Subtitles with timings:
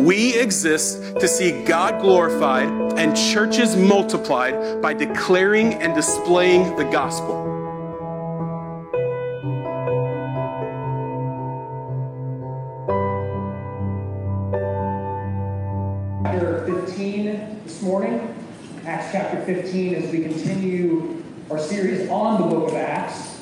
[0.00, 7.44] We exist to see God glorified and churches multiplied by declaring and displaying the gospel.
[16.24, 18.34] Chapter 15 this morning,
[18.86, 23.38] Acts chapter 15, as we continue our series on the book of Acts.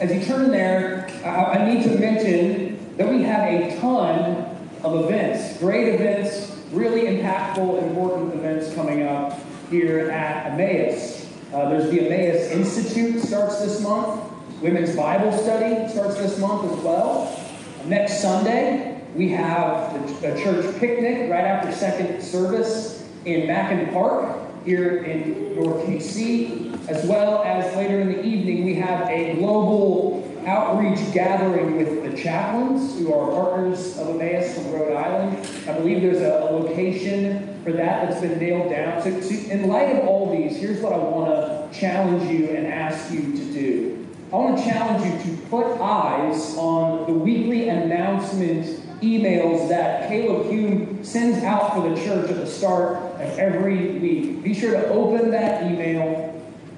[0.00, 4.51] As you turn there, I need to mention that we have a ton
[4.84, 9.38] of events, great events, really impactful, important events coming up
[9.70, 11.26] here at Emmaus.
[11.52, 14.22] Uh, there's the Emmaus Institute starts this month.
[14.60, 17.38] Women's Bible Study starts this month as well.
[17.84, 25.04] Next Sunday, we have the church picnic right after second service in Macken Park here
[25.04, 31.12] in North KC, as well as later in the evening, we have a global outreach
[31.12, 35.46] gathering with the chaplains who are partners of Emmaus from Rhode Island.
[35.68, 39.02] I believe there's a, a location for that that's been nailed down.
[39.02, 43.12] So, in light of all these, here's what I want to challenge you and ask
[43.12, 44.08] you to do.
[44.32, 50.48] I want to challenge you to put eyes on the weekly announcement emails that Caleb
[50.48, 54.42] Hume sends out for the church at the start of every week.
[54.42, 55.81] Be sure to open that email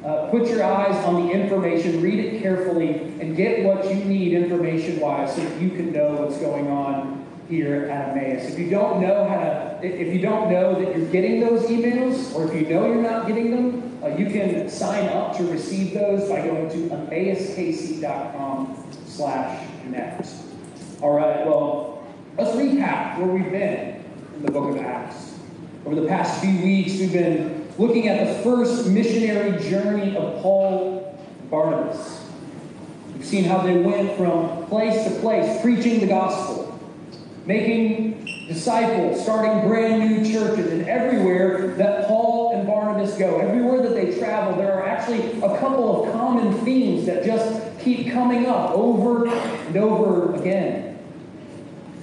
[0.04, 4.34] uh, put your eyes on the information, read it carefully, and get what you need
[4.34, 8.44] information wise so that you can know what's going on here at Emmaus.
[8.52, 12.34] If you don't know how to, if you don't know that you're getting those emails,
[12.34, 15.94] or if you know you're not getting them, uh, you can sign up to receive
[15.94, 20.28] those by going to emmauskc.com slash connect.
[21.00, 24.04] All right, well, let's recap where we've been
[24.36, 25.32] in the book of Acts.
[25.86, 31.16] Over the past few weeks, we've been looking at the first missionary journey of Paul
[31.40, 32.20] and Barnabas.
[33.12, 36.78] We've seen how they went from place to place preaching the gospel,
[37.46, 43.94] making disciples, starting brand new churches, and everywhere that Paul and Barnabas go, everywhere that
[43.94, 48.70] they travel, there are actually a couple of common themes that just keep coming up
[48.70, 50.98] over and over again.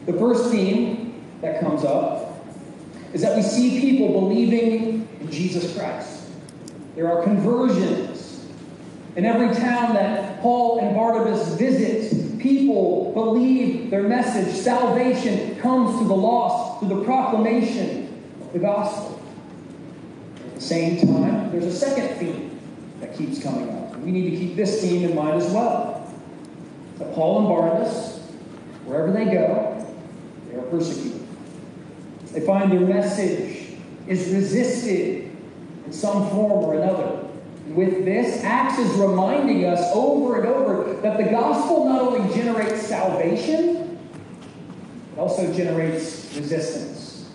[0.06, 2.46] The first theme that comes up
[3.14, 5.01] is that we see people believing in
[5.32, 6.28] Jesus Christ.
[6.96, 8.46] There are conversions.
[9.16, 14.54] In every town that Paul and Barnabas visit, people believe their message.
[14.56, 19.22] Salvation comes to the lost through the proclamation of the gospel.
[20.36, 22.60] At the same time, there's a second theme
[23.00, 23.98] that keeps coming up.
[23.98, 26.14] We need to keep this theme in mind as well.
[26.98, 28.20] That Paul and Barnabas,
[28.86, 29.96] wherever they go,
[30.50, 31.28] they are persecuted.
[32.32, 33.51] They find their message
[34.08, 35.32] is resisted
[35.86, 37.28] in some form or another.
[37.68, 42.82] With this, Acts is reminding us over and over that the gospel not only generates
[42.82, 44.00] salvation,
[45.14, 47.30] it also generates resistance.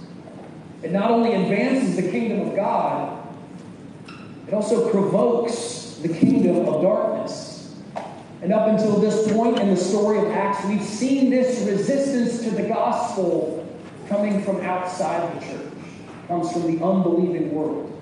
[0.82, 3.26] It not only advances the kingdom of God,
[4.47, 7.75] it also provokes the kingdom of darkness.
[8.43, 12.50] And up until this point in the story of Acts, we've seen this resistance to
[12.50, 13.66] the gospel
[14.09, 15.72] coming from outside the church,
[16.28, 17.92] comes from the unbelieving world.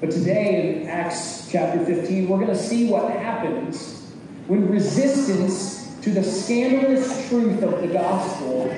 [0.00, 4.12] But today in Acts chapter 15, we're going to see what happens
[4.46, 8.74] when resistance to the scandalous truth of the gospel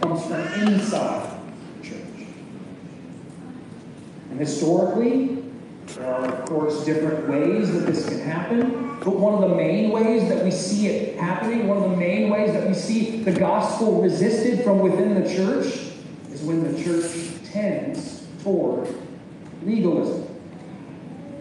[0.00, 1.40] comes from inside
[1.82, 2.26] the church.
[4.30, 5.44] And historically,
[5.86, 8.98] there are, of course, different ways that this can happen.
[9.00, 12.30] But one of the main ways that we see it happening, one of the main
[12.30, 15.66] ways that we see the gospel resisted from within the church,
[16.30, 18.88] is when the church tends toward
[19.62, 20.26] legalism.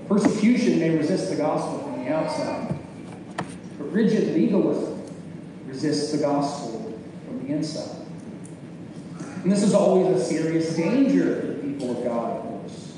[0.08, 2.76] Persecution may resist the gospel from the outside,
[3.78, 5.02] but rigid legalism
[5.68, 7.96] resists the gospel from the inside.
[9.44, 12.98] And this is always a serious danger to the people of God, of course.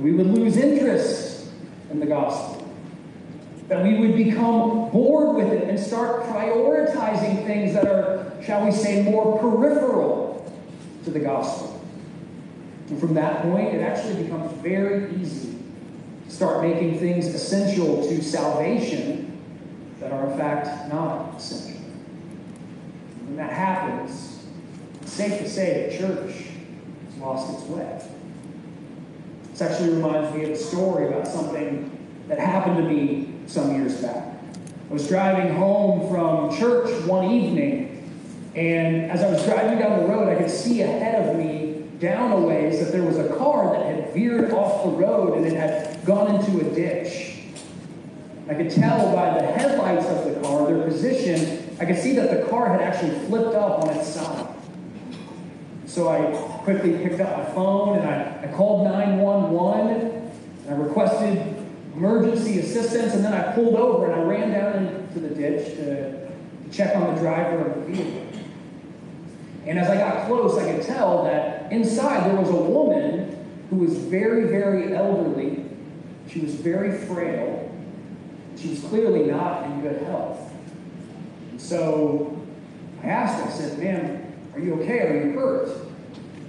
[0.00, 1.48] We would lose interest
[1.90, 2.66] in the gospel.
[3.68, 8.72] That we would become bored with it and start prioritizing things that are, shall we
[8.72, 10.50] say, more peripheral
[11.04, 11.67] to the gospel.
[12.88, 15.58] And from that point, it actually becomes very easy
[16.26, 19.38] to start making things essential to salvation
[20.00, 21.80] that are, in fact, not essential.
[23.26, 24.42] When that happens,
[25.02, 26.32] it's safe to say the church
[27.06, 28.02] has lost its way.
[29.50, 31.90] This actually reminds me of a story about something
[32.28, 34.34] that happened to me some years back.
[34.88, 38.10] I was driving home from church one evening,
[38.54, 41.57] and as I was driving down the road, I could see ahead of me
[42.00, 45.46] down a ways that there was a car that had veered off the road and
[45.46, 47.34] it had gone into a ditch.
[48.48, 52.30] I could tell by the headlights of the car, their position, I could see that
[52.30, 54.46] the car had actually flipped up on its side.
[55.86, 60.30] So I quickly picked up my phone and I, I called 911
[60.66, 61.56] and I requested
[61.94, 66.28] emergency assistance and then I pulled over and I ran down into the ditch to,
[66.28, 68.22] to check on the driver of the vehicle.
[69.66, 73.76] And as I got close, I could tell that inside there was a woman who
[73.76, 75.64] was very, very elderly.
[76.28, 77.70] She was very frail.
[78.56, 80.52] She was clearly not in good health.
[81.50, 82.44] And so
[83.02, 85.00] I asked her, I said, ma'am, are you okay?
[85.00, 85.68] Are you hurt?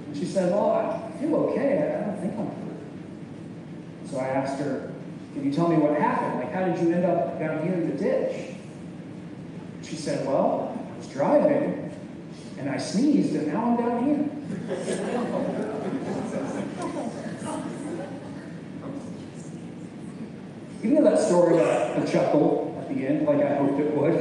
[0.07, 1.77] And she said, well, I feel okay.
[1.77, 4.09] I don't think I'm hurt.
[4.09, 4.91] So I asked her,
[5.33, 6.39] can you tell me what happened?
[6.39, 8.55] Like, how did you end up down here in the ditch?
[9.83, 11.91] She said, well, I was driving
[12.57, 14.38] and I sneezed, and now I'm down here.
[20.81, 24.15] You know that story about the chuckle at the end, like I hoped it would?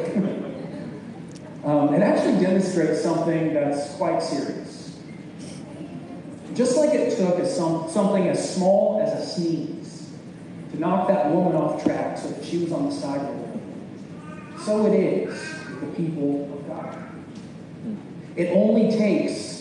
[1.64, 4.98] um, it actually demonstrates something that's quite serious.
[6.54, 10.10] Just like it took some, something as small as a sneeze
[10.72, 13.32] to knock that woman off track so that she was on the side of the
[13.32, 15.28] road, so it is
[15.70, 16.98] with the people of God.
[18.36, 19.57] It only takes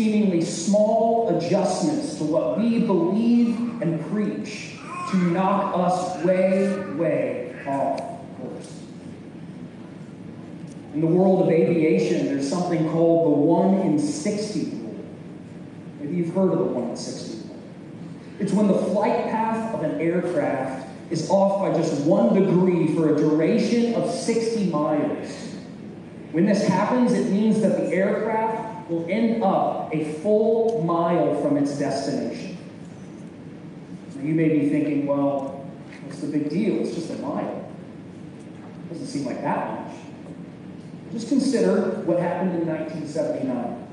[0.00, 4.76] seemingly small adjustments to what we believe and preach
[5.10, 8.00] to knock us way, way off
[8.38, 8.80] course.
[10.94, 15.04] In the world of aviation, there's something called the 1 in 60 rule.
[16.00, 17.58] Maybe you've heard of the 1 in 60 rule.
[18.38, 23.14] It's when the flight path of an aircraft is off by just one degree for
[23.14, 25.28] a duration of 60 miles.
[26.32, 31.56] When this happens, it means that the aircraft will end up a full mile from
[31.56, 32.58] its destination.
[34.16, 35.64] Now, you may be thinking, well,
[36.04, 36.80] what's the big deal?
[36.80, 37.70] It's just a mile.
[38.84, 39.96] It Doesn't seem like that much.
[41.12, 43.88] Just consider what happened in 1979.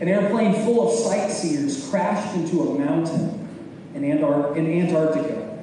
[0.00, 3.48] An airplane full of sightseers crashed into a mountain
[3.94, 5.58] in, Antar- in Antarctica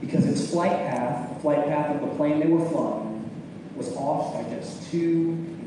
[0.00, 3.30] because its flight path, the flight path of the plane they were flying,
[3.76, 5.57] was off by just two.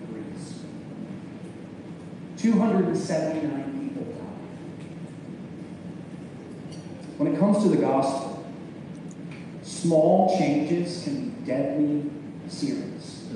[2.41, 4.25] 279 people died.
[7.17, 8.43] When it comes to the gospel,
[9.61, 12.09] small changes can be deadly
[12.47, 13.27] serious.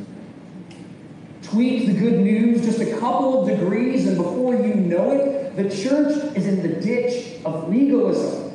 [1.44, 5.70] Tweak the good news just a couple of degrees, and before you know it, the
[5.70, 8.52] church is in the ditch of legalism.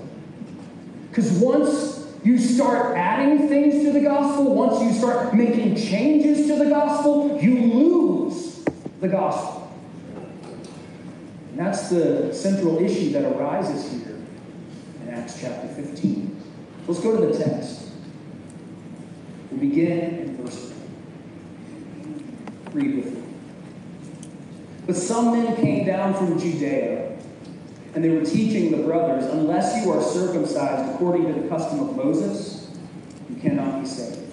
[1.08, 6.56] Because once you start adding things to the gospel, once you start making changes to
[6.56, 8.64] the gospel, you lose
[9.00, 9.59] the gospel.
[11.60, 14.16] That's the central issue that arises here
[15.02, 16.42] in Acts chapter 15.
[16.86, 17.90] Let's go to the text.
[19.52, 20.72] We begin in verse 1.
[22.72, 23.22] Read with me.
[24.86, 27.18] But some men came down from Judea
[27.94, 31.94] and they were teaching the brothers, unless you are circumcised according to the custom of
[31.94, 32.70] Moses,
[33.28, 34.32] you cannot be saved.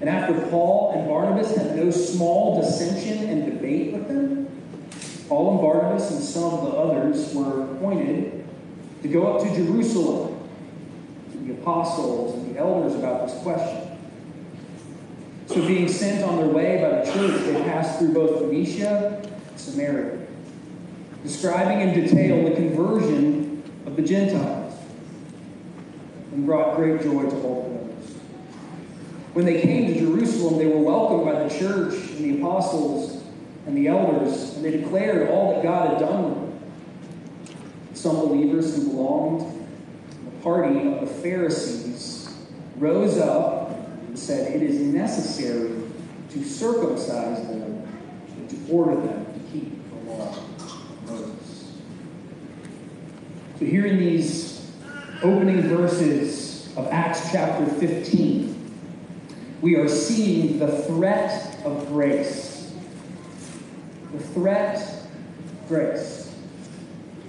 [0.00, 4.46] And after Paul and Barnabas had no small dissension and debate with them,
[5.28, 8.46] Paul and Barnabas and some of the others were appointed
[9.02, 10.48] to go up to Jerusalem
[11.32, 13.82] to the apostles and the elders about this question.
[15.46, 19.60] So, being sent on their way by the church, they passed through both Phoenicia and
[19.60, 20.26] Samaria
[21.26, 24.74] describing in detail the conversion of the Gentiles
[26.32, 28.12] and brought great joy to all those.
[29.32, 33.05] When they came to Jerusalem, they were welcomed by the church and the apostles
[33.66, 36.60] and the elders, and they declared all that God had done.
[37.94, 39.40] Some believers who belonged
[40.10, 42.32] to the party of the Pharisees
[42.76, 45.82] rose up and said, It is necessary
[46.30, 47.86] to circumcise them
[48.36, 50.28] and to order them to keep the law.
[50.28, 51.72] Of Moses.
[53.58, 54.70] So, here in these
[55.22, 58.52] opening verses of Acts chapter 15,
[59.62, 62.55] we are seeing the threat of grace.
[64.12, 65.06] The threat
[65.68, 66.34] grace.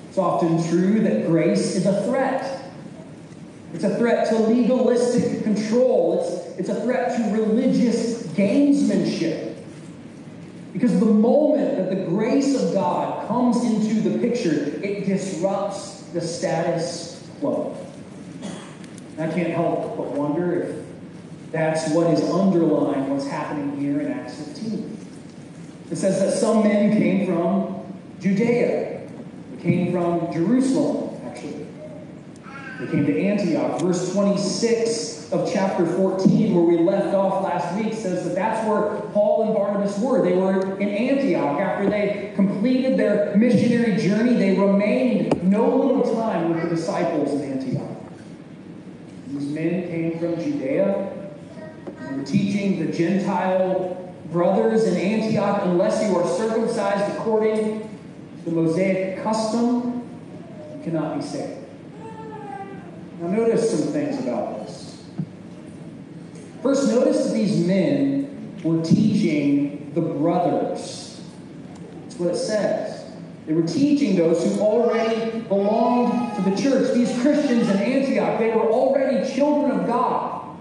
[0.09, 2.71] It's often true that grace is a threat.
[3.73, 6.21] It's a threat to legalistic control.
[6.21, 9.55] It's, it's a threat to religious gamesmanship.
[10.73, 16.21] Because the moment that the grace of God comes into the picture, it disrupts the
[16.21, 17.75] status quo.
[19.19, 20.85] I can't help but wonder if
[21.51, 25.06] that's what is underlying what's happening here in Acts 15.
[25.89, 27.81] It says that some men came from
[28.19, 29.07] Judea.
[29.51, 31.65] They came from Jerusalem, actually.
[32.79, 33.79] They came to Antioch.
[33.81, 39.01] Verse 26 of chapter 14, where we left off last week, says that that's where
[39.13, 40.23] Paul and Barnabas were.
[40.23, 41.59] They were in Antioch.
[41.59, 47.51] After they completed their missionary journey, they remained no little time with the disciples in
[47.51, 47.97] Antioch.
[49.27, 51.13] These men came from Judea
[51.99, 58.51] and were teaching the Gentile brothers in Antioch unless you are circumcised according to the
[58.51, 60.07] Mosaic custom,
[60.77, 61.65] you cannot be saved.
[63.19, 65.03] Now, notice some things about this.
[66.61, 71.21] First, notice these men were teaching the brothers.
[72.03, 73.05] That's what it says.
[73.47, 76.93] They were teaching those who already belonged to the church.
[76.93, 80.57] These Christians in Antioch, they were already children of God.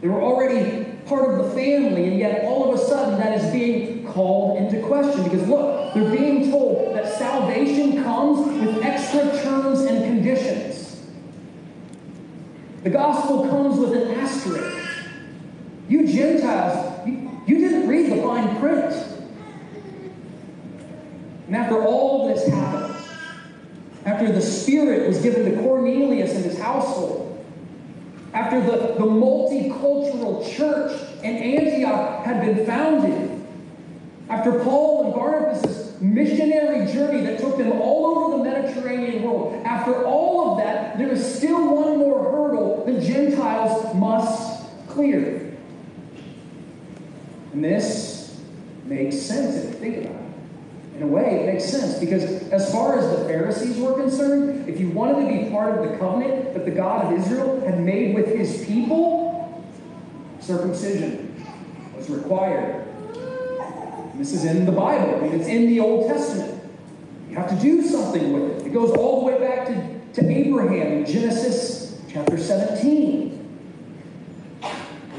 [0.00, 3.52] They were already part of the family, and yet all of a sudden that is
[3.52, 5.24] being called into question.
[5.24, 11.06] Because look, they're being told that salvation comes with extra terms and conditions.
[12.82, 14.76] The gospel comes with an asterisk.
[15.88, 18.94] You Gentiles, you, you didn't read the fine print.
[21.46, 22.96] And after all this happened,
[24.04, 27.25] after the Spirit was given to Cornelius and his household,
[28.36, 33.42] after the, the multicultural church in Antioch had been founded,
[34.28, 40.04] after Paul and Barnabas' missionary journey that took them all over the Mediterranean world, after
[40.04, 45.56] all of that, there is still one more hurdle the Gentiles must clear.
[47.54, 48.38] And this
[48.84, 50.25] makes sense if you think about it.
[50.96, 54.80] In a way, it makes sense because as far as the Pharisees were concerned, if
[54.80, 58.14] you wanted to be part of the covenant that the God of Israel had made
[58.14, 59.62] with his people,
[60.40, 61.44] circumcision
[61.94, 62.86] was required.
[64.14, 66.62] This is in the Bible, I mean, it's in the Old Testament.
[67.28, 68.66] You have to do something with it.
[68.68, 73.34] It goes all the way back to, to Abraham in Genesis chapter 17.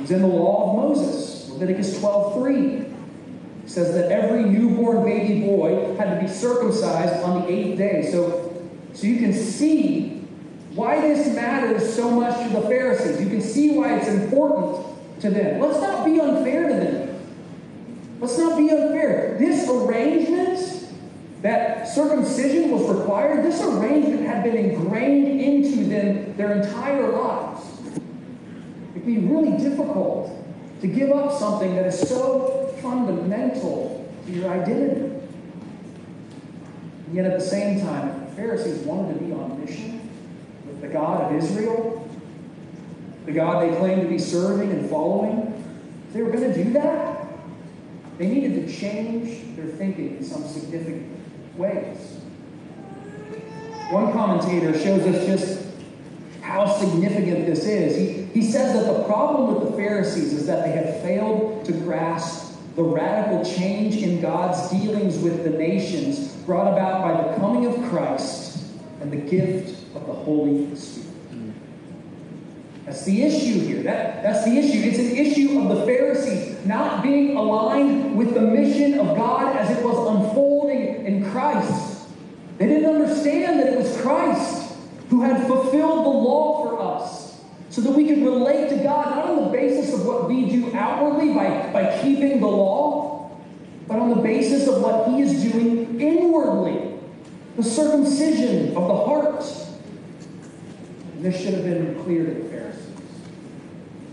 [0.02, 2.87] It's in the law of Moses, Leviticus 12 3
[3.68, 8.10] says that every newborn baby boy had to be circumcised on the eighth day.
[8.12, 10.26] So, so you can see
[10.74, 13.22] why this matters so much to the Pharisees.
[13.22, 14.86] You can see why it's important
[15.22, 15.60] to them.
[15.60, 17.20] Let's not be unfair to them.
[18.20, 19.38] Let's not be unfair.
[19.38, 20.48] This arrangement
[21.42, 27.66] that circumcision was required, this arrangement had been ingrained into them their entire lives.
[28.92, 30.32] It'd be really difficult
[30.82, 35.14] to give up something that is so fundamental to your identity.
[37.06, 40.10] And yet at the same time, the Pharisees wanted to be on mission
[40.66, 42.10] with the God of Israel,
[43.26, 45.54] the God they claimed to be serving and following,
[46.08, 47.28] if they were going to do that,
[48.18, 51.08] they needed to change their thinking in some significant
[51.58, 52.20] ways.
[53.90, 55.66] One commentator shows us just
[56.42, 57.96] how significant this is.
[57.96, 61.74] He, he says that the problem with the Pharisees is that they have failed to
[61.74, 62.47] grasp
[62.78, 67.90] the radical change in God's dealings with the nations brought about by the coming of
[67.90, 68.64] Christ
[69.02, 71.08] and the gift of the Holy Spirit.
[72.86, 73.82] That's the issue here.
[73.82, 74.80] That, that's the issue.
[74.88, 79.76] It's an issue of the Pharisees not being aligned with the mission of God as
[79.76, 82.08] it was unfolding in Christ.
[82.60, 84.72] They didn't understand that it was Christ
[85.10, 87.27] who had fulfilled the law for us
[87.78, 90.76] so that we can relate to God not on the basis of what we do
[90.76, 93.40] outwardly by, by keeping the law,
[93.88, 96.98] but on the basis of what He is doing inwardly
[97.56, 99.46] the circumcision of the heart.
[101.14, 102.88] And this should have been clear to the Pharisees.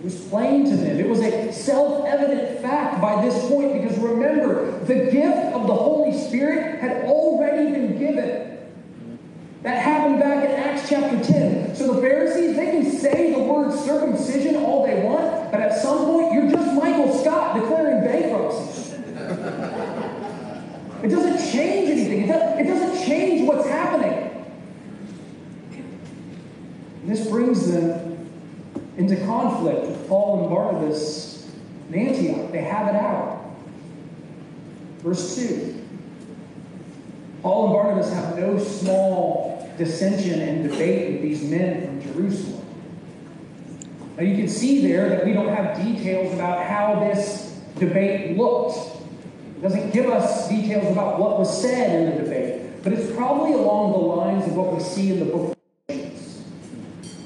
[0.00, 1.00] It was plain to them.
[1.00, 5.75] It was a self evident fact by this point because remember, the gift of the
[5.75, 8.59] Holy Spirit had already been given.
[9.62, 11.63] That happened back in Acts chapter 10.
[11.75, 16.04] So the Pharisees, they can say the word circumcision all they want, but at some
[16.04, 18.95] point you're just Michael Scott declaring bankruptcy.
[21.02, 22.23] it doesn't change anything.
[22.23, 24.47] It, does, it doesn't change what's happening.
[27.02, 28.31] And this brings them
[28.97, 31.50] into conflict with Paul and Barnabas
[31.88, 32.52] in Antioch.
[32.52, 33.45] They have it out.
[34.99, 35.83] Verse 2.
[37.43, 42.64] Paul and Barnabas have no small dissension and debate with these men from Jerusalem.
[44.16, 48.78] Now you can see there that we don't have details about how this debate looked.
[49.57, 53.54] It doesn't give us details about what was said in the debate, but it's probably
[53.54, 55.57] along the lines of what we see in the book of
[55.88, 56.43] Galatians.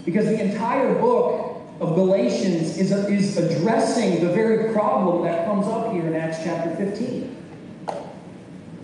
[0.04, 5.92] Because the entire book of Galatians is, is addressing the very problem that comes up
[5.92, 7.36] here in Acts chapter 15.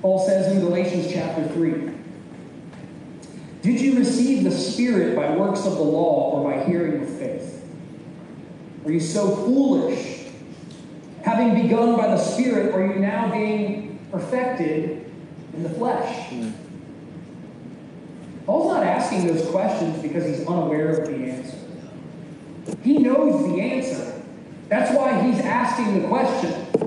[0.02, 1.93] Paul says in Galatians chapter 3
[3.64, 7.66] did you receive the Spirit by works of the law or by hearing of faith?
[8.84, 10.24] Are you so foolish
[11.24, 15.10] Having begun by the Spirit, are you now being perfected
[15.54, 16.30] in the flesh?
[18.44, 21.56] Paul's not asking those questions because he's unaware of the answer.
[22.82, 24.22] He knows the answer.
[24.68, 26.83] That's why he's asking the question.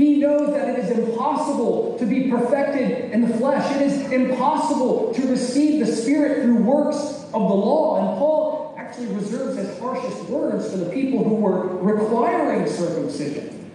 [0.00, 3.70] He knows that it is impossible to be perfected in the flesh.
[3.76, 7.98] It is impossible to receive the Spirit through works of the law.
[7.98, 13.70] And Paul actually reserves his harshest words for the people who were requiring circumcision.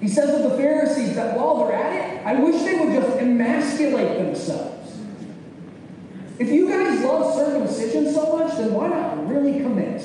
[0.00, 3.16] He says of the Pharisees that while they're at it, I wish they would just
[3.20, 4.98] emasculate themselves.
[6.40, 10.04] If you guys love circumcision so much, then why not really commit?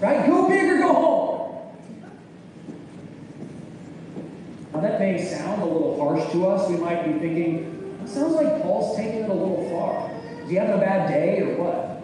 [0.00, 0.26] Right?
[0.26, 1.25] Go big or go home.
[4.76, 6.68] Now, that may sound a little harsh to us.
[6.68, 10.10] We might be thinking, it sounds like Paul's taking it a little far.
[10.42, 12.02] Is he having a bad day or what?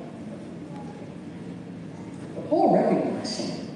[2.34, 3.68] But Paul recognized something.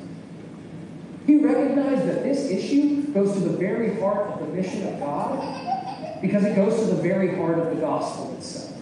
[1.27, 6.23] He recognized that this issue goes to the very heart of the mission of God
[6.23, 8.81] because it goes to the very heart of the gospel itself.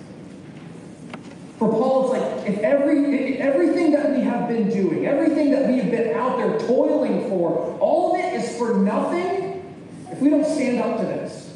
[1.58, 5.66] For Paul, it's like if every if everything that we have been doing, everything that
[5.66, 9.43] we have been out there toiling for, all of it is for nothing
[10.14, 11.52] if we don't stand up to this,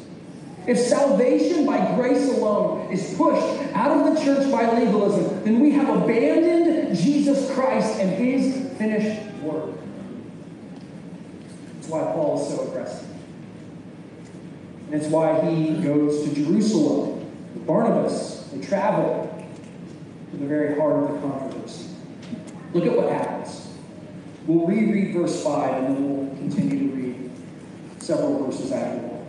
[0.67, 5.71] if salvation by grace alone is pushed out of the church by legalism, then we
[5.71, 9.73] have abandoned Jesus Christ and his finished work.
[11.75, 13.07] That's why Paul is so aggressive.
[14.87, 17.19] And it's why he goes to Jerusalem
[17.53, 18.49] with Barnabas.
[18.51, 19.47] They travel
[20.31, 21.85] to the very heart of the controversy.
[22.73, 23.69] Look at what happens.
[24.45, 27.08] We'll reread verse 5 and then we'll continue to read
[28.09, 29.21] several verses after that.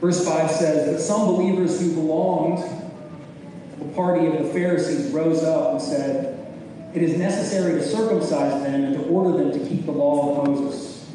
[0.00, 5.42] Verse 5 says that some believers who belonged to the party of the Pharisees rose
[5.42, 6.46] up and said,
[6.94, 10.48] It is necessary to circumcise them and to order them to keep the law of
[10.48, 11.10] Moses.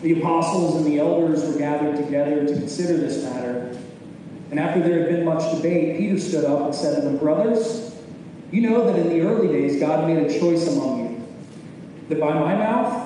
[0.00, 3.78] The apostles and the elders were gathered together to consider this matter.
[4.50, 7.94] And after there had been much debate, Peter stood up and said to them, Brothers,
[8.50, 11.26] you know that in the early days God made a choice among you,
[12.08, 13.05] that by my mouth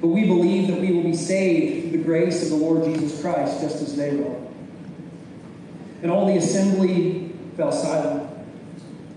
[0.00, 3.20] But we believe that we will be saved through the grace of the Lord Jesus
[3.20, 4.40] Christ, just as they were.
[6.02, 8.30] And all the assembly fell silent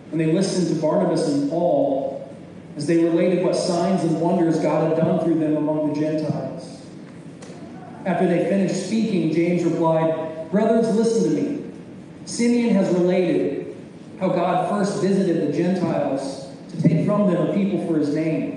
[0.10, 2.18] when they listened to Barnabas and Paul
[2.78, 6.86] as they related what signs and wonders God had done through them among the Gentiles.
[8.06, 11.72] After they finished speaking, James replied, Brothers, listen to me.
[12.26, 13.76] Simeon has related
[14.20, 18.57] how God first visited the Gentiles to take from them a people for his name.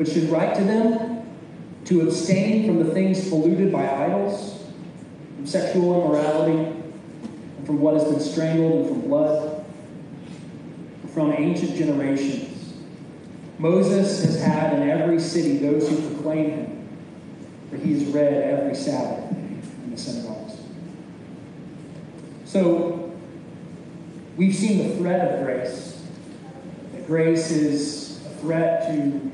[0.00, 1.30] but should write to them
[1.84, 4.64] to abstain from the things polluted by idols,
[5.36, 9.66] from sexual immorality, and from what has been strangled, and from blood,
[11.12, 12.72] from ancient generations.
[13.58, 16.88] Moses has had in every city those who proclaim him,
[17.68, 20.54] for he is read every Sabbath in the synagogues.
[22.46, 23.12] So,
[24.38, 26.02] we've seen the threat of grace.
[26.94, 29.30] That grace is a threat to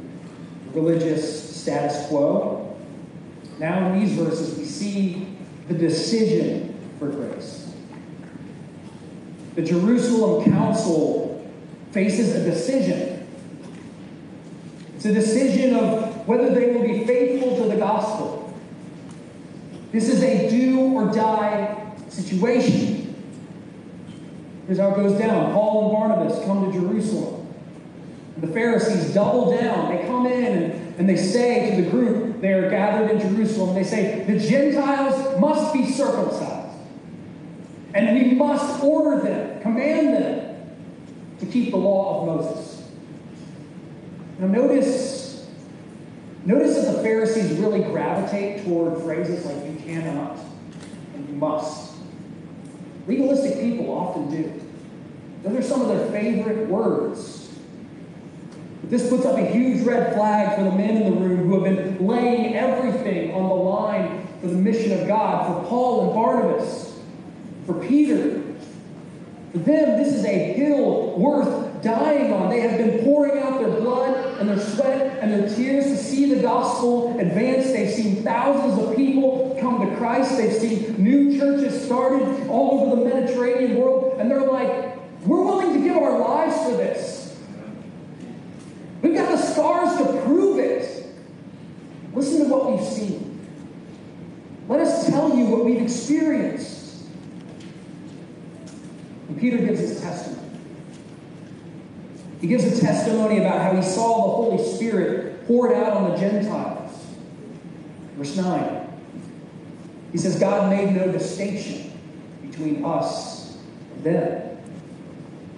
[0.77, 2.77] religious status quo.
[3.59, 5.27] Now, in these verses, we see
[5.69, 7.73] the decision for grace.
[9.55, 11.51] The Jerusalem Council
[11.93, 13.27] faces a decision.
[14.95, 18.55] It's a decision of whether they will be faithful to the gospel.
[19.93, 23.15] This is a do or die situation.
[24.67, 27.36] Here's how it goes down Paul and Barnabas come to Jerusalem.
[28.39, 29.95] The Pharisees double down.
[29.95, 33.75] They come in and, and they say to the group, they are gathered in Jerusalem,
[33.75, 36.77] they say, the Gentiles must be circumcised.
[37.95, 40.77] And we must order them, command them
[41.41, 42.83] to keep the law of Moses.
[44.39, 45.47] Now notice,
[46.45, 50.39] notice that the Pharisees really gravitate toward phrases like you cannot
[51.15, 51.95] and you must.
[53.07, 54.63] Legalistic people often do.
[55.43, 57.46] Those are some of their favorite words.
[58.89, 61.77] This puts up a huge red flag for the men in the room who have
[61.77, 66.99] been laying everything on the line for the mission of God, for Paul and Barnabas,
[67.67, 68.43] for Peter.
[69.53, 72.49] For them, this is a hill worth dying on.
[72.51, 76.33] They have been pouring out their blood and their sweat and their tears to see
[76.33, 77.67] the gospel advance.
[77.67, 80.37] They've seen thousands of people come to Christ.
[80.37, 84.21] They've seen new churches started all over the Mediterranean world.
[84.21, 87.06] And they're like, we're willing to give our lives for this.
[89.17, 91.07] Got the scars to prove it.
[92.13, 93.49] Listen to what we've seen.
[94.69, 97.07] Let us tell you what we've experienced.
[99.29, 100.51] And Peter gives his testimony.
[102.43, 106.17] He gives a testimony about how he saw the Holy Spirit poured out on the
[106.19, 106.93] Gentiles.
[108.17, 108.87] Verse 9.
[110.13, 111.99] He says, God made no distinction
[112.43, 113.57] between us
[113.95, 114.59] and them.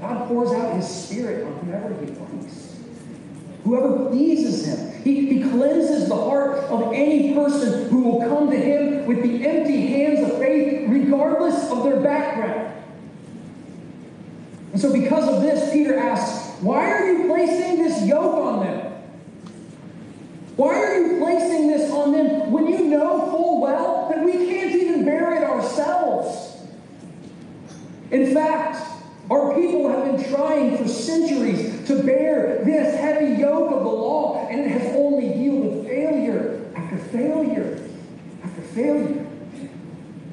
[0.00, 2.67] God pours out his spirit on whomever he likes.
[3.68, 5.02] Whoever pleases him.
[5.02, 9.46] He, he cleanses the heart of any person who will come to him with the
[9.46, 12.74] empty hands of faith, regardless of their background.
[14.72, 18.92] And so, because of this, Peter asks, Why are you placing this yoke on them?
[20.56, 24.74] Why are you placing this on them when you know full well that we can't
[24.74, 26.56] even bear it ourselves?
[28.10, 28.97] In fact,
[29.30, 34.48] our people have been trying for centuries to bear this heavy yoke of the law,
[34.48, 37.88] and it has only yielded failure after failure
[38.42, 39.26] after failure.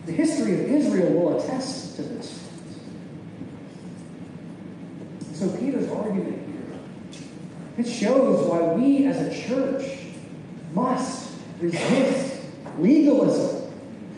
[0.06, 2.48] The history of Israel will attest to this.
[5.34, 6.80] So Peter's argument here,
[7.78, 9.84] it shows why we as a church
[10.74, 12.42] must resist
[12.80, 13.72] legalism.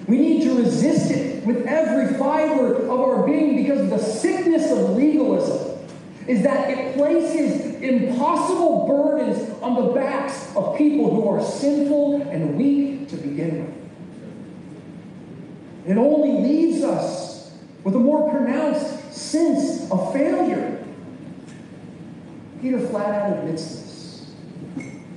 [0.07, 4.91] We need to resist it with every fiber of our being because the sickness of
[4.91, 5.79] legalism
[6.27, 12.57] is that it places impossible burdens on the backs of people who are sinful and
[12.57, 13.77] weak to begin with.
[15.87, 20.83] It only leaves us with a more pronounced sense of failure.
[22.61, 24.25] Peter flat out admits this.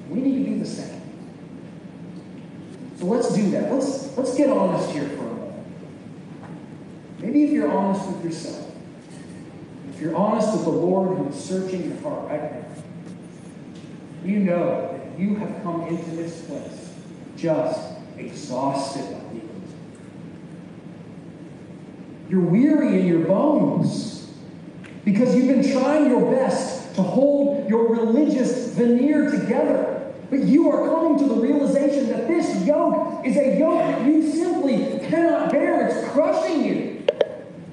[0.09, 1.01] We need to be the same.
[2.99, 3.73] So let's do that.
[3.73, 5.67] Let's, let's get honest here for a moment.
[7.19, 8.70] Maybe if you're honest with yourself,
[10.01, 12.65] if you're honest with the Lord who is searching your heart right now,
[14.25, 16.91] you know that you have come into this place
[17.37, 19.79] just exhausted of legalism.
[22.31, 24.33] You're weary in your bones
[25.05, 30.15] because you've been trying your best to hold your religious veneer together.
[30.31, 34.33] But you are coming to the realization that this yoke is a yoke that you
[34.33, 35.89] simply cannot bear.
[35.89, 37.07] It's crushing you,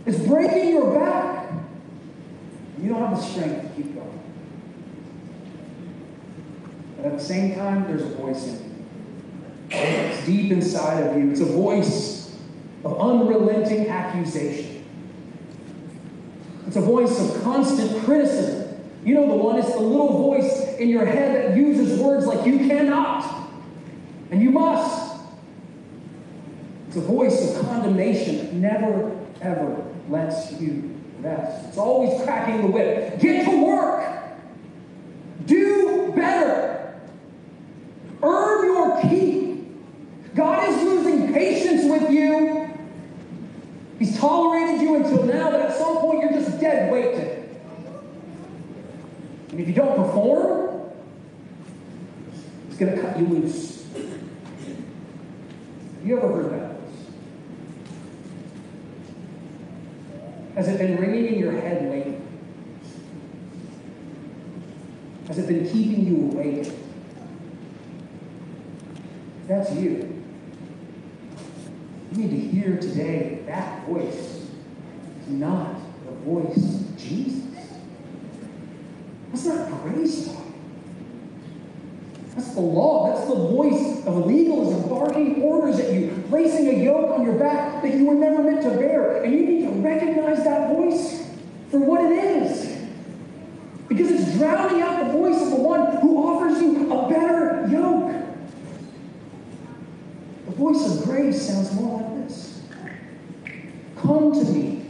[0.06, 1.37] it's breaking your back.
[2.82, 4.20] You don't have the strength to keep going.
[6.98, 8.68] But at the same time, there's a voice in you.
[9.70, 11.32] It's deep inside of you.
[11.32, 12.38] It's a voice
[12.84, 14.86] of unrelenting accusation.
[16.68, 18.80] It's a voice of constant criticism.
[19.04, 22.46] You know the one, it's the little voice in your head that uses words like
[22.46, 23.50] you cannot
[24.32, 25.22] and you must.
[26.88, 31.70] It's a voice of condemnation that never, ever lets you rest.
[31.70, 33.20] It's always cracking the whip.
[33.20, 34.04] Get to work.
[35.46, 37.00] Do better.
[38.22, 40.36] Earn your keep.
[40.36, 42.70] God is losing patience with you.
[44.00, 47.16] He's tolerated you until now, but at some point you're just dead weight.
[49.52, 50.92] And if you don't perform,
[52.70, 53.86] he's going to cut you loose.
[53.94, 56.68] Have you ever heard that?
[60.58, 62.18] Has it been ringing in your head lately?
[65.28, 66.74] Has it been keeping you awake?
[69.46, 70.24] That's you,
[72.12, 74.50] you need to hear today that voice is
[75.28, 77.44] not the voice of Jesus.
[79.30, 80.47] That's not grace talking.
[82.58, 83.14] The law.
[83.14, 87.84] That's the voice of legalism, barking orders at you, placing a yoke on your back
[87.84, 89.22] that you were never meant to bear.
[89.22, 91.30] And you need to recognize that voice
[91.70, 92.76] for what it is.
[93.88, 98.26] Because it's drowning out the voice of the one who offers you a better yoke.
[100.48, 102.64] The voice of grace sounds more like this
[103.98, 104.84] Come to me,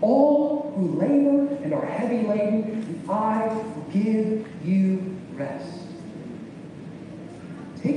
[0.00, 5.89] all who labor and are heavy laden, and I will give you rest.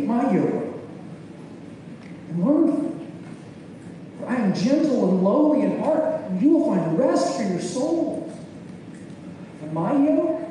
[0.06, 0.74] My yoke
[2.34, 2.94] and learn from.
[4.20, 7.62] For I am gentle and lowly in heart, and you will find rest for your
[7.62, 8.38] souls.
[9.62, 10.42] And my yoke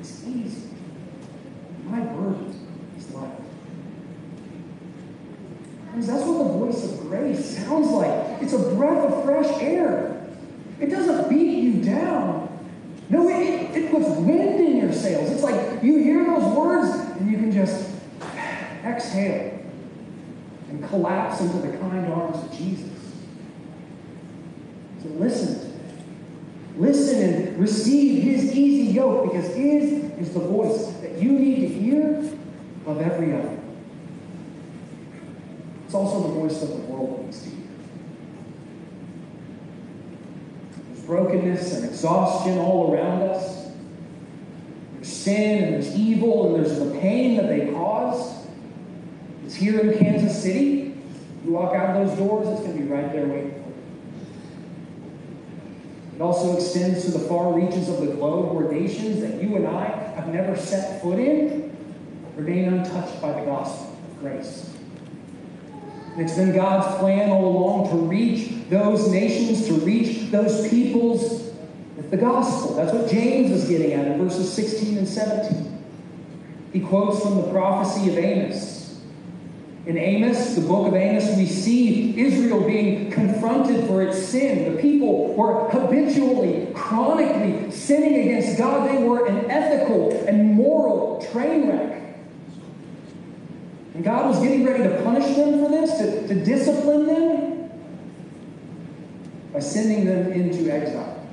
[0.00, 0.68] is easy,
[1.84, 2.58] my burden
[2.96, 3.30] is light.
[5.90, 8.42] Friends, that's what the voice of grace sounds like.
[8.42, 10.26] It's a breath of fresh air.
[10.80, 12.44] It doesn't beat you down.
[13.10, 15.30] No, it, it puts wind in your sails.
[15.30, 17.93] It's like you hear those words and you can just
[18.84, 19.60] exhale
[20.68, 22.90] and collapse into the kind arms of Jesus.
[25.02, 25.74] So listen to him.
[26.76, 31.68] Listen and receive his easy yoke because his is the voice that you need to
[31.68, 32.18] hear
[32.86, 33.56] of every other.
[35.84, 37.58] It's also the voice that the world needs to hear.
[40.88, 43.68] There's brokenness and exhaustion all around us.
[44.94, 48.43] There's sin and there's evil and there's the pain that they cause.
[49.54, 50.96] It's here in Kansas City.
[51.44, 53.74] You walk out of those doors, it's going to be right there waiting for you.
[56.16, 59.68] It also extends to the far reaches of the globe where nations that you and
[59.68, 59.84] I
[60.16, 61.70] have never set foot in
[62.34, 64.74] remain untouched by the gospel of grace.
[66.14, 71.54] And it's been God's plan all along to reach those nations, to reach those peoples
[71.96, 72.74] with the gospel.
[72.74, 75.78] That's what James is getting at in verses 16 and 17.
[76.72, 78.73] He quotes from the prophecy of Amos.
[79.86, 84.74] In Amos, the book of Amos, we see Israel being confronted for its sin.
[84.74, 88.88] The people were habitually, chronically sinning against God.
[88.88, 92.02] They were an ethical and moral train wreck.
[93.92, 97.70] And God was getting ready to punish them for this, to, to discipline them
[99.52, 101.26] by sending them into exile.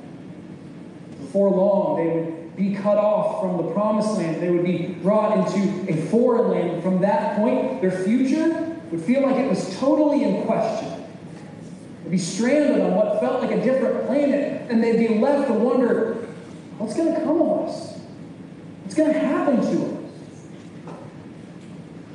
[1.21, 4.41] Before long, they would be cut off from the promised land.
[4.41, 6.83] They would be brought into a foreign land.
[6.83, 11.05] From that point, their future would feel like it was totally in question.
[12.03, 15.53] They'd be stranded on what felt like a different planet, and they'd be left to
[15.53, 16.27] wonder
[16.77, 17.99] what's going to come of us?
[18.83, 20.01] What's going to happen to us?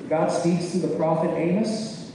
[0.09, 2.13] God speaks through the prophet Amos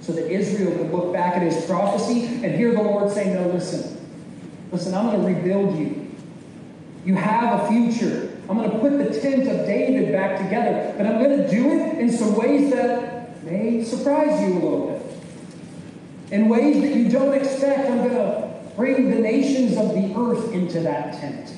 [0.00, 3.48] so that Israel could look back at his prophecy and hear the Lord say, No,
[3.48, 3.98] listen.
[4.70, 6.01] Listen, I'm going to rebuild you.
[7.04, 8.36] You have a future.
[8.48, 11.70] I'm going to put the tent of David back together, but I'm going to do
[11.70, 16.32] it in some ways that may surprise you a little bit.
[16.32, 20.52] In ways that you don't expect, I'm going to bring the nations of the earth
[20.52, 21.50] into that tent.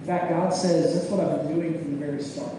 [0.00, 2.54] In fact, God says that's what I've been doing from the very start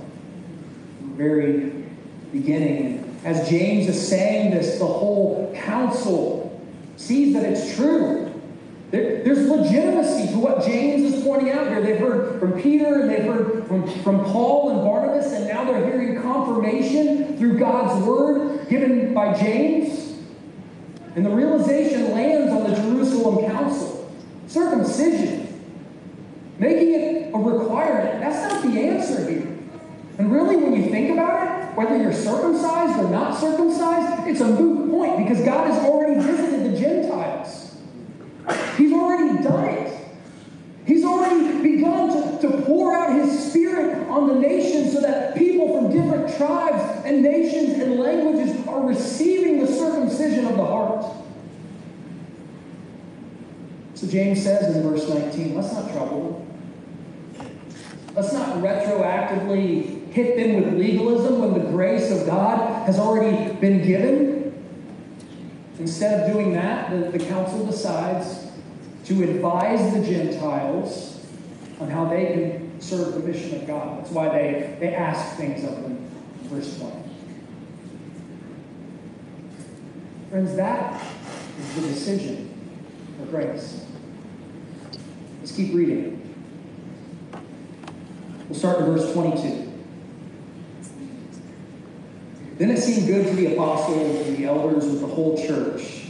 [0.98, 1.86] from the very
[2.32, 3.20] beginning.
[3.24, 6.62] As James is saying this, the whole council
[6.98, 8.27] sees that it's true.
[8.90, 11.82] There, there's legitimacy to what James is pointing out here.
[11.82, 15.86] They've heard from Peter and they've heard from, from Paul and Barnabas, and now they're
[15.86, 20.18] hearing confirmation through God's word given by James.
[21.16, 23.98] And the realization lands on the Jerusalem council
[24.48, 25.62] circumcision,
[26.58, 28.22] making it a requirement.
[28.22, 29.58] That's not the answer here.
[30.18, 34.48] And really, when you think about it, whether you're circumcised or not circumcised, it's a
[34.48, 37.67] moot point because God has already visited the Gentiles.
[39.18, 40.08] Already done it.
[40.86, 45.76] He's already begun to, to pour out his spirit on the nations so that people
[45.76, 51.06] from different tribes and nations and languages are receiving the circumcision of the heart.
[53.96, 56.46] So James says in verse 19, let's not trouble
[57.36, 57.48] them.
[58.16, 63.86] Let's not retroactively hit them with legalism when the grace of God has already been
[63.86, 64.54] given.
[65.80, 68.47] Instead of doing that, the, the council decides
[69.08, 71.26] to advise the Gentiles
[71.80, 74.00] on how they can serve the mission of God.
[74.00, 76.06] That's why they, they ask things of them.
[76.44, 76.94] Verse 20.
[80.30, 81.02] Friends, that
[81.58, 82.54] is the decision
[83.18, 83.86] for grace.
[85.40, 86.36] Let's keep reading.
[88.50, 89.72] We'll start in verse 22.
[92.58, 96.07] Then it seemed good to the apostles and the elders with the whole church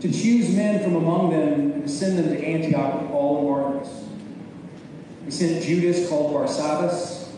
[0.00, 3.48] to choose men from among them and to send them to Antioch with Paul and
[3.48, 4.04] Barnabas.
[5.24, 7.28] He sent Judas, called Barsabbas,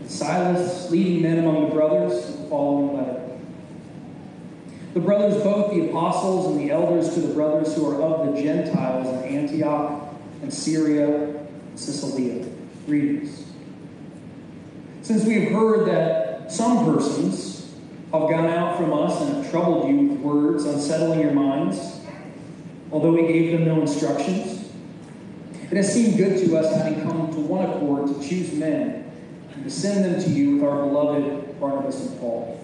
[0.00, 3.38] and Silas, leading men among the brothers, the following letter.
[4.94, 8.42] The brothers, both the apostles and the elders to the brothers who are of the
[8.42, 12.48] Gentiles in Antioch and Syria and Cilicia.
[12.86, 13.46] Greetings.
[15.02, 17.51] Since we have heard that some persons
[18.20, 22.00] have gone out from us and have troubled you with words, unsettling your minds,
[22.90, 24.70] although we gave them no instructions,
[25.70, 29.10] it has seemed good to us, having come to one accord, to choose men
[29.54, 32.62] and to send them to you with our beloved Barnabas and Paul,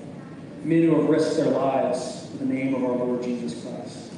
[0.62, 4.12] men who have risked their lives for the name of our Lord Jesus Christ.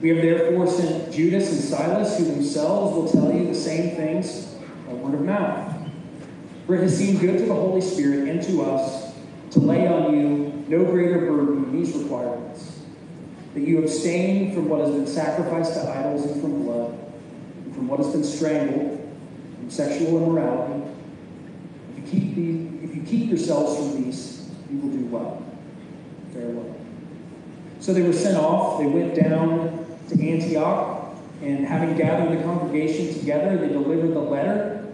[0.00, 4.54] We have therefore sent Judas and Silas, who themselves will tell you the same things
[4.86, 5.74] by word of mouth.
[6.66, 9.09] For it has seemed good to the Holy Spirit and to us
[9.50, 12.80] to lay on you no greater burden than these requirements
[13.54, 16.96] that you abstain from what has been sacrificed to idols and from blood,
[17.64, 18.96] and from what has been strangled,
[19.58, 20.88] from sexual immorality.
[21.96, 25.44] If you keep, the, if you keep yourselves from these, you will do well.
[26.32, 26.76] Farewell.
[27.80, 28.78] So they were sent off.
[28.78, 34.92] They went down to Antioch, and having gathered the congregation together, they delivered the letter.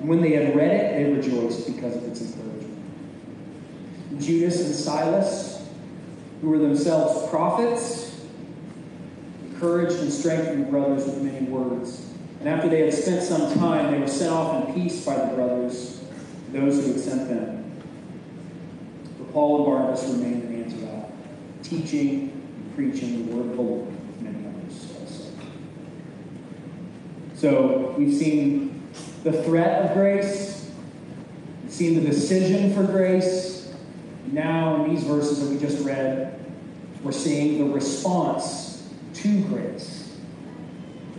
[0.00, 2.55] And when they had read it, they rejoiced because of its encouragement.
[4.18, 5.56] Judas and Silas
[6.40, 8.20] who were themselves prophets,
[9.46, 12.06] encouraged and strengthened the brothers with many words.
[12.40, 15.34] And after they had spent some time, they were sent off in peace by the
[15.34, 16.04] brothers,
[16.52, 17.72] those who had sent them.
[19.18, 21.10] But Paul and Barnabas remained in Antioch,
[21.62, 25.30] teaching and preaching the word of the Lord with many others also.
[27.34, 28.82] So we've seen
[29.24, 30.70] the threat of grace,
[31.62, 33.55] we've seen the decision for grace,
[34.36, 36.38] now, in these verses that we just read,
[37.02, 40.14] we're seeing the response to grace.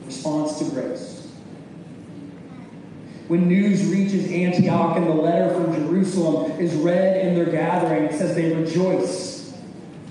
[0.05, 1.27] Response to grace.
[3.27, 8.13] When news reaches Antioch and the letter from Jerusalem is read in their gathering, it
[8.13, 9.51] says they rejoice.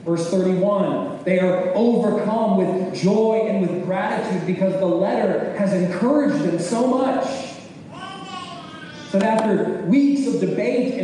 [0.04, 6.42] Verse 31 they are overcome with joy and with gratitude because the letter has encouraged
[6.44, 7.24] them so much.
[9.12, 10.95] That after weeks of debate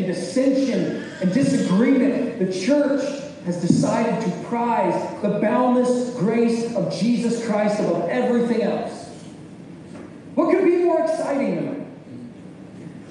[1.23, 3.03] and disagreement, the church
[3.45, 9.09] has decided to prize the boundless grace of Jesus Christ above everything else.
[10.35, 11.87] What could be more exciting than that?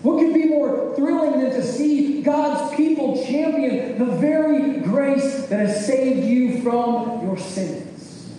[0.04, 5.60] What could be more thrilling than to see God's people champion the very grace that
[5.60, 8.34] has saved you from your sins?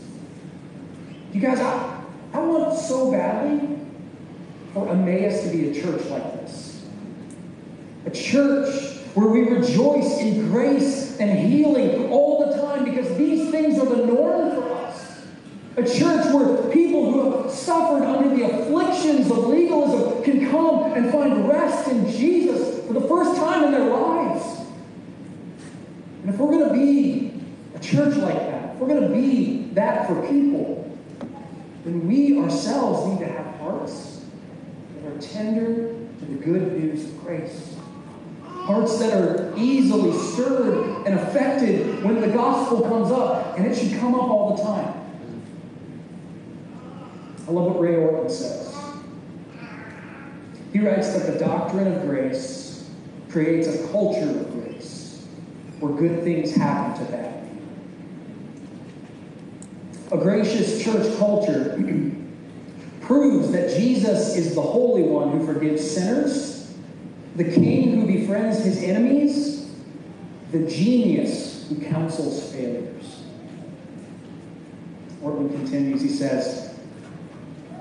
[1.32, 2.02] You guys, I,
[2.34, 3.78] I want so badly
[4.74, 6.84] for Emmaus to be a church like this.
[8.06, 13.78] A church where we rejoice in grace and healing all the time because these things
[13.78, 15.26] are the norm for us.
[15.76, 21.12] A church where people who have suffered under the afflictions of legalism can come and
[21.12, 24.60] find rest in Jesus for the first time in their lives.
[26.22, 27.42] And if we're going to be
[27.74, 30.98] a church like that, if we're going to be that for people,
[31.84, 34.24] then we ourselves need to have hearts
[34.94, 37.76] that are tender to the good news of grace
[38.62, 43.98] hearts that are easily stirred and affected when the gospel comes up, and it should
[43.98, 44.94] come up all the time.
[47.48, 48.72] I love what Ray Ortlund says.
[50.72, 52.88] He writes that the doctrine of grace
[53.30, 55.26] creates a culture of grace
[55.80, 57.48] where good things happen to bad
[60.08, 60.18] people.
[60.18, 61.76] A gracious church culture
[63.00, 66.51] proves that Jesus is the Holy One who forgives sinners
[67.36, 69.70] the king who befriends his enemies,
[70.50, 73.22] the genius who counsels failures.
[75.22, 76.74] Ortlund continues, he says,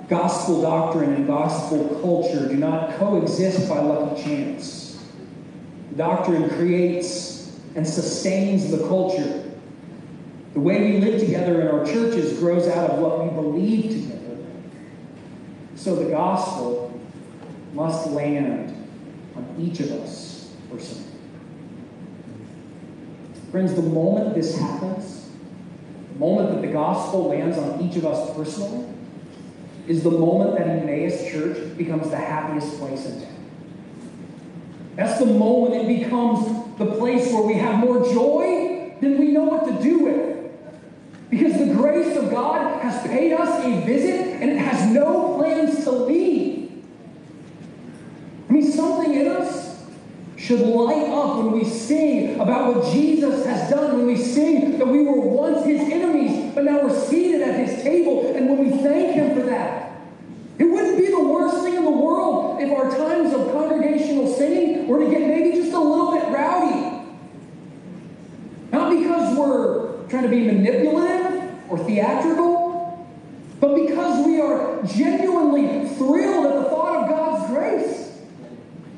[0.08, 5.04] Gospel doctrine and gospel culture do not coexist by lucky chance.
[5.96, 9.50] Doctrine creates and sustains the culture.
[10.54, 14.38] The way we live together in our churches grows out of what we believe together.
[15.76, 17.00] So the gospel
[17.74, 18.81] must land
[19.36, 21.08] on each of us personally.
[23.52, 25.30] Friends, the moment this happens,
[26.14, 28.86] the moment that the gospel lands on each of us personally,
[29.88, 33.32] is the moment that Emmaus Church becomes the happiest place in town.
[34.96, 39.44] That's the moment it becomes the place where we have more joy than we know
[39.44, 40.32] what to do with.
[41.30, 45.84] Because the grace of God has paid us a visit and it has no plans
[45.86, 46.51] to leave.
[48.82, 49.80] Something in us
[50.38, 54.88] should light up when we sing about what Jesus has done, when we sing that
[54.88, 58.76] we were once his enemies, but now we're seated at his table, and when we
[58.82, 59.92] thank him for that.
[60.58, 64.88] It wouldn't be the worst thing in the world if our times of congregational singing
[64.88, 67.06] were to get maybe just a little bit rowdy.
[68.72, 73.08] Not because we're trying to be manipulative or theatrical,
[73.60, 76.61] but because we are genuinely thrilled at the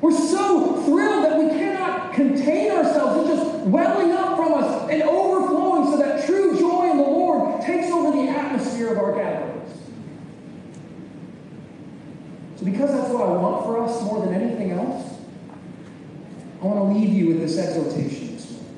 [0.04, 3.26] we're so thrilled that we cannot contain ourselves.
[3.26, 7.62] It's just welling up from us and overflowing so that true joy in the Lord
[7.62, 9.72] takes over the atmosphere of our gatherings.
[12.56, 15.10] So, because that's what I want for us more than anything else,
[16.60, 18.76] I want to leave you with this exhortation this morning.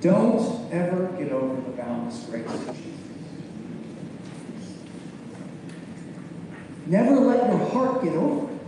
[0.00, 2.90] Don't ever get over the boundless grace of Jesus.
[6.90, 7.19] Never
[7.72, 8.60] heart get over it.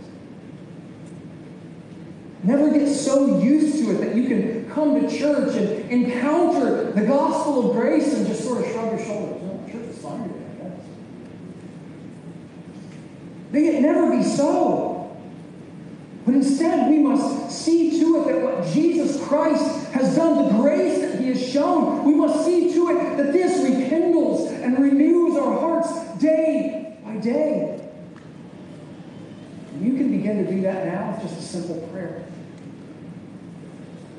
[2.43, 7.05] Never get so used to it that you can come to church and encounter the
[7.05, 9.41] gospel of grace and just sort of shrug your shoulders.
[9.43, 10.79] Oh, church is fine today, I guess.
[13.51, 15.17] May it never be so.
[16.25, 20.99] But instead, we must see to it that what Jesus Christ has done, the grace
[20.99, 25.59] that He has shown, we must see to it that this rekindles and renews our
[25.59, 27.72] hearts day by day.
[29.83, 32.23] You can begin to do that now with just a simple prayer.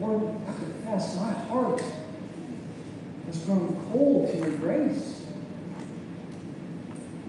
[0.00, 1.82] Lord, I confess my heart
[3.26, 5.22] has grown cold to your grace.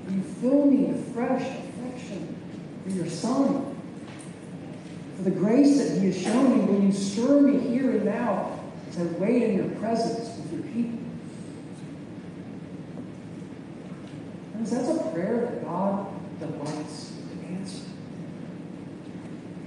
[0.09, 2.36] You fill me with fresh affection
[2.83, 3.75] for your Son?
[5.17, 8.59] For the grace that He has shown me, will you stir me here and now
[8.89, 10.99] as I wait in your presence with your people?
[14.51, 16.07] Friends, that's a prayer that God
[16.39, 17.83] delights to answer.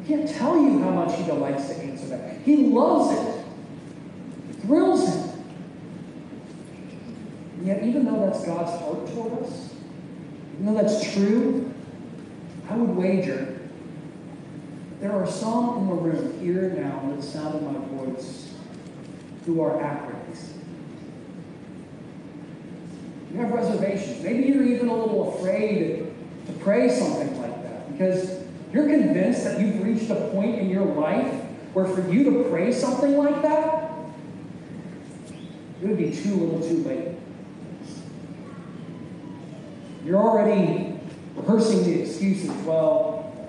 [0.03, 2.41] I can't tell you how much He delights to answer that.
[2.43, 3.45] He loves it.
[4.51, 5.31] It thrills Him.
[7.59, 9.75] And yet, even though that's God's heart toward us,
[10.55, 11.73] even though that's true,
[12.71, 13.59] I would wager
[15.01, 18.53] there are some in the room here and now, with the sound of my voice,
[19.47, 20.57] who are apprehensive.
[23.33, 24.23] You have reservations.
[24.23, 26.13] Maybe you're even a little afraid
[26.47, 28.38] to pray something like that because
[28.73, 31.33] you're convinced that you've reached a point in your life
[31.73, 33.91] where for you to pray something like that,
[35.83, 37.09] it would be too little too late.
[40.05, 40.99] You're already
[41.37, 42.51] rehearsing the excuses.
[42.65, 43.49] Well,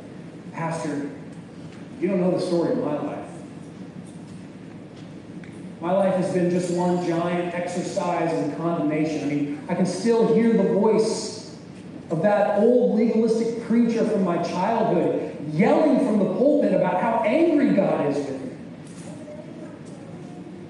[0.53, 1.09] Pastor,
[1.99, 3.25] you don't know the story of my life.
[5.81, 9.23] My life has been just one giant exercise in condemnation.
[9.23, 11.38] I mean, I can still hear the voice
[12.11, 17.75] of that old legalistic preacher from my childhood yelling from the pulpit about how angry
[17.75, 18.51] God is with me.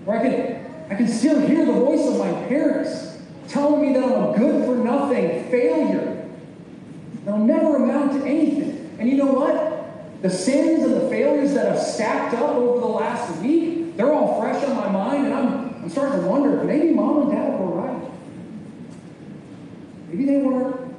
[0.05, 3.17] Or I can, I can still hear the voice of my parents
[3.47, 6.27] telling me that I'm a good for nothing failure.
[7.25, 8.95] That I'll never amount to anything.
[8.99, 10.21] And you know what?
[10.21, 14.39] The sins and the failures that have stacked up over the last week, they're all
[14.41, 17.67] fresh on my mind, and I'm, I'm starting to wonder maybe mom and dad were
[17.67, 18.11] right.
[20.09, 20.95] Maybe they weren't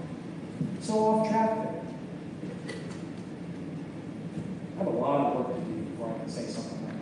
[0.81, 1.83] so off track there.
[4.75, 6.97] I have a lot of work to do before I can say something like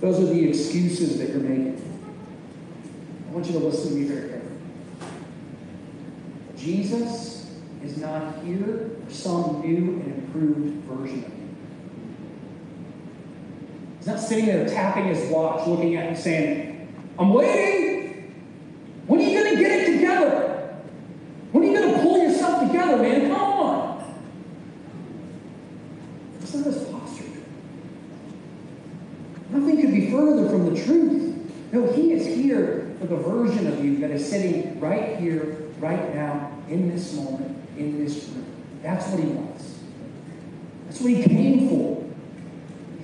[0.00, 0.01] that.
[0.12, 1.80] Those are the excuses that you're making.
[3.28, 4.58] I want you to listen to me very carefully.
[6.54, 7.50] Jesus
[7.82, 11.48] is not here for some new and improved version of you.
[13.96, 18.34] He's not sitting there tapping his watch, looking at you saying, I'm waiting.
[19.06, 20.76] When are you going to get it together?
[21.52, 23.30] When are you going to pull yourself together, man?
[23.30, 23.82] Come on
[26.92, 27.24] posture.
[29.50, 31.36] Nothing could be further from the truth.
[31.72, 36.14] No, he is here for the version of you that is sitting right here, right
[36.14, 38.46] now, in this moment, in this room.
[38.82, 39.78] That's what he wants.
[40.86, 42.04] That's what he came for.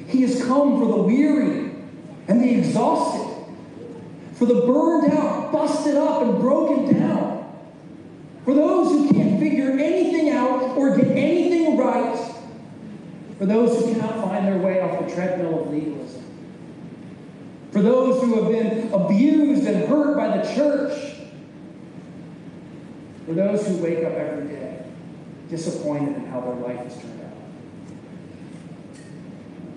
[0.07, 1.73] He has come for the weary
[2.29, 3.27] and the exhausted,
[4.35, 7.51] for the burned out, busted up, and broken down,
[8.45, 12.35] for those who can't figure anything out or get anything right,
[13.39, 16.18] for those who cannot find their way off the treadmill of legalism,
[17.71, 21.15] for those who have been abused and hurt by the church,
[23.27, 24.83] for those who wake up every day
[25.51, 27.33] disappointed in how their life has turned out.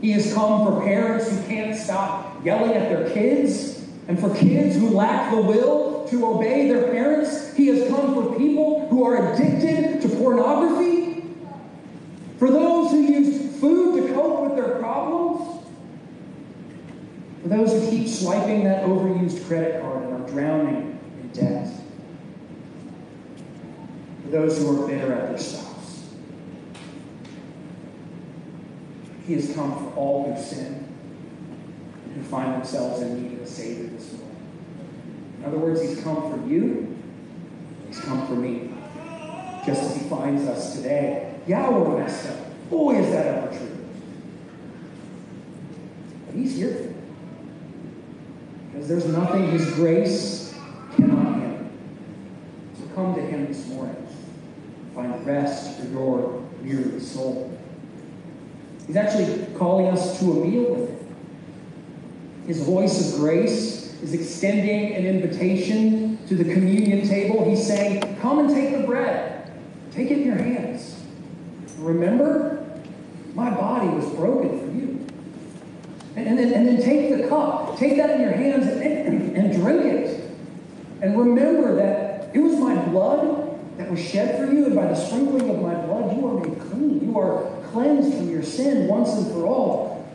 [0.01, 4.75] He has come for parents who can't stop yelling at their kids, and for kids
[4.75, 7.53] who lack the will to obey their parents.
[7.53, 11.23] He has come for people who are addicted to pornography,
[12.37, 15.63] for those who use food to cope with their problems,
[17.41, 21.67] for those who keep swiping that overused credit card and are drowning in debt,
[24.23, 26.09] for those who are bitter at their spouse.
[29.25, 30.87] He has come for all who sin
[32.05, 34.27] and who find themselves in need of a Savior this morning.
[35.39, 36.95] In other words, He's come for you,
[37.87, 38.69] He's come for me.
[39.65, 41.35] Just as He finds us today.
[41.47, 42.69] Yeah, we're messed up.
[42.69, 43.77] Boy, is that ever true.
[46.27, 46.93] But He's here.
[48.71, 50.53] Because there's nothing His grace
[50.95, 51.67] cannot handle.
[52.77, 54.07] So come to Him this morning.
[54.95, 57.57] Find rest for your weary soul.
[58.87, 60.97] He's actually calling us to a meal with Him.
[62.47, 67.47] his voice of grace is extending an invitation to the communion table.
[67.49, 69.51] He's saying, Come and take the bread,
[69.91, 71.01] take it in your hands.
[71.77, 72.65] Remember,
[73.33, 74.70] my body was broken.
[76.15, 79.53] And, then, and then take the cup, take that in your hands and, and, and
[79.53, 80.29] drink it.
[81.01, 84.95] And remember that it was my blood that was shed for you, and by the
[84.95, 87.03] sprinkling of my blood, you are made clean.
[87.03, 90.07] You are cleansed from your sin once and for all.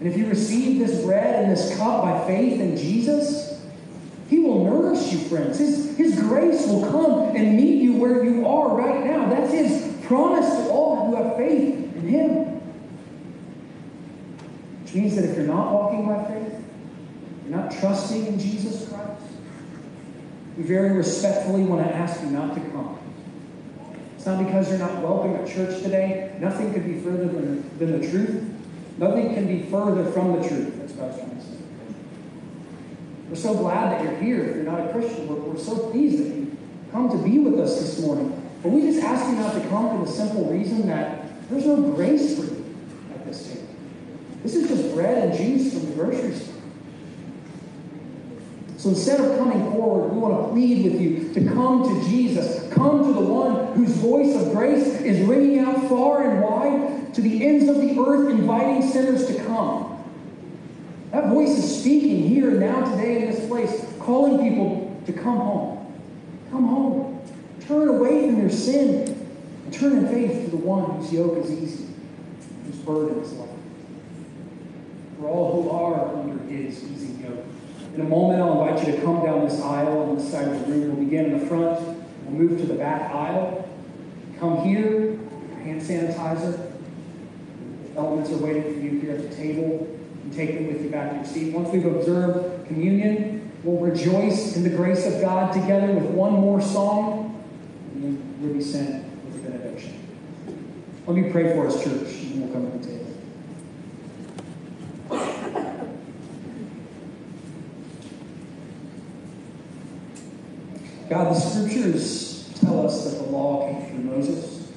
[0.00, 3.60] And if you receive this bread and this cup by faith in Jesus,
[4.28, 5.58] He will nourish you, friends.
[5.58, 9.28] His, His grace will come and meet you where you are right now.
[9.28, 12.47] That's His promise to all who have faith in Him.
[14.88, 16.64] Which means that if you're not walking by faith,
[17.44, 19.20] you're not trusting in Jesus Christ,
[20.56, 22.98] we very respectfully want to ask you not to come.
[24.16, 26.34] It's not because you're not welcome at church today.
[26.40, 28.50] Nothing could be further than, than the truth.
[28.96, 30.78] Nothing can be further from the truth.
[30.78, 31.58] That's what I was trying to say.
[33.28, 34.42] We're so glad that you're here.
[34.44, 36.56] If you're not a Christian, we're, we're so pleased that you
[36.92, 38.50] come to be with us this morning.
[38.62, 41.76] But we just ask you not to come for the simple reason that there's no
[41.92, 42.57] grace for you.
[44.42, 46.54] This is just bread and juice from the grocery store.
[48.76, 52.72] So instead of coming forward, we want to plead with you to come to Jesus.
[52.72, 57.20] Come to the one whose voice of grace is ringing out far and wide to
[57.20, 60.04] the ends of the earth, inviting sinners to come.
[61.10, 65.38] That voice is speaking here and now today in this place, calling people to come
[65.38, 65.92] home.
[66.50, 67.20] Come home.
[67.66, 69.18] Turn away from your sin
[69.72, 71.86] turn in faith to the one whose yoke is easy,
[72.64, 73.57] whose burden is light.
[75.18, 77.44] For all who are under his easy yoke.
[77.94, 80.60] In a moment, I'll invite you to come down this aisle on this side of
[80.60, 80.96] the room.
[80.96, 81.80] We'll begin in the front.
[81.80, 83.68] We'll move to the back aisle.
[84.38, 85.18] Come here,
[85.64, 86.72] hand sanitizer.
[87.96, 89.98] Elements are waiting for you here at the table.
[90.24, 91.52] You take them with you back to your seat.
[91.52, 96.60] Once we've observed communion, we'll rejoice in the grace of God together with one more
[96.60, 97.44] song,
[97.94, 99.98] and then we'll be sent with the benediction.
[101.08, 102.97] Let me pray for us, church, and we'll come to the table.
[111.08, 114.70] God, the scriptures tell us that the law came through Moses.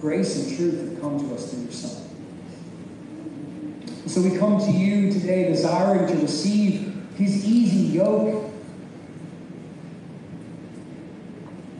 [0.00, 2.02] Grace and truth have come to us through your Son.
[4.06, 8.50] So we come to you today desiring to receive his easy yoke.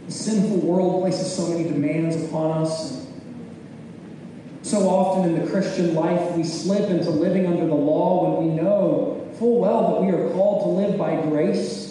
[0.06, 3.06] The sinful world places so many demands upon us.
[4.62, 8.54] So often in the Christian life, we slip into living under the law when we
[8.54, 11.81] know full well that we are called to live by grace.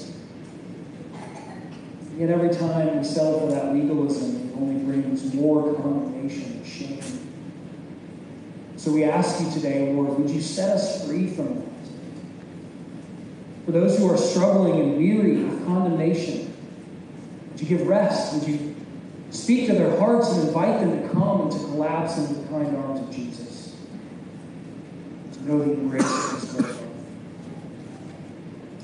[2.21, 7.01] Yet every time we settle for that legalism, it only brings more condemnation and shame.
[8.75, 11.65] So we ask you today, Lord, would you set us free from that?
[13.65, 16.53] For those who are struggling and weary with condemnation,
[17.49, 18.35] would you give rest?
[18.35, 18.75] Would you
[19.31, 22.77] speak to their hearts and invite them to come and to collapse into the kind
[22.77, 23.75] arms of Jesus?
[25.33, 26.70] To know the embrace of his grace.